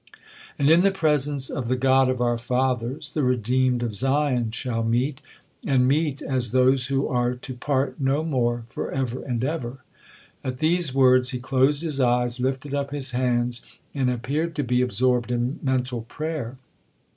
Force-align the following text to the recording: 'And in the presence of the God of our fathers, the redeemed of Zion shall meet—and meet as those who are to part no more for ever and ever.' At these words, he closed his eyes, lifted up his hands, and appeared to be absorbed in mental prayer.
'And 0.57 0.67
in 0.67 0.81
the 0.81 0.89
presence 0.89 1.51
of 1.51 1.67
the 1.67 1.75
God 1.75 2.09
of 2.09 2.19
our 2.21 2.39
fathers, 2.39 3.11
the 3.11 3.21
redeemed 3.21 3.83
of 3.83 3.93
Zion 3.93 4.49
shall 4.49 4.81
meet—and 4.83 5.87
meet 5.87 6.23
as 6.23 6.53
those 6.53 6.87
who 6.87 7.07
are 7.07 7.35
to 7.35 7.53
part 7.53 7.99
no 8.01 8.23
more 8.23 8.63
for 8.67 8.89
ever 8.91 9.21
and 9.21 9.43
ever.' 9.43 9.83
At 10.43 10.57
these 10.57 10.91
words, 10.91 11.29
he 11.29 11.39
closed 11.39 11.83
his 11.83 11.99
eyes, 11.99 12.39
lifted 12.39 12.73
up 12.73 12.89
his 12.89 13.11
hands, 13.11 13.61
and 13.93 14.09
appeared 14.09 14.55
to 14.55 14.63
be 14.63 14.81
absorbed 14.81 15.29
in 15.29 15.59
mental 15.61 16.01
prayer. 16.01 16.57